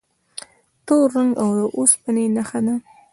تور 0.85 1.05
رنګ 1.15 1.31
د 1.57 1.59
اوسپنې 1.77 2.25
نښه 2.35 2.59
ده. 2.65 2.75